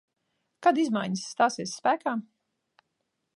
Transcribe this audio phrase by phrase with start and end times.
[0.67, 2.15] Kad izmaiņas stāsies spēkā?